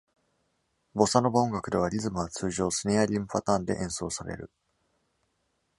[0.95, 4.49] ボサノバ音楽では、リズムは通常スネアリムパターンで演奏される。